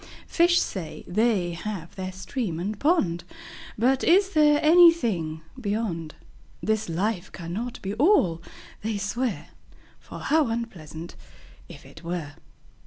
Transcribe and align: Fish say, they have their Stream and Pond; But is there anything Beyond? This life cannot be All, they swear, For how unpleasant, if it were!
Fish 0.25 0.59
say, 0.59 1.03
they 1.07 1.51
have 1.53 1.95
their 1.95 2.11
Stream 2.11 2.59
and 2.59 2.79
Pond; 2.79 3.23
But 3.77 4.03
is 4.03 4.31
there 4.31 4.59
anything 4.63 5.41
Beyond? 5.61 6.15
This 6.59 6.89
life 6.89 7.31
cannot 7.31 7.79
be 7.83 7.93
All, 7.93 8.41
they 8.81 8.97
swear, 8.97 9.49
For 9.99 10.17
how 10.21 10.47
unpleasant, 10.47 11.15
if 11.69 11.85
it 11.85 12.03
were! 12.03 12.33